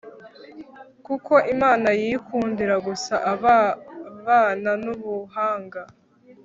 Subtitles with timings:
[1.05, 5.81] kuko imana yikundira gusa ababana n'ubuhanga